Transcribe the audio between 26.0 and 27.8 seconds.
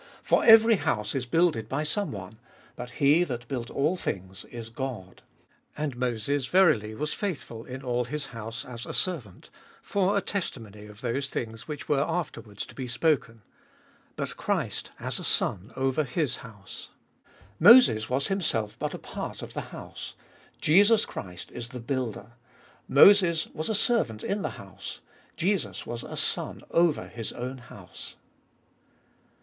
a Son over His own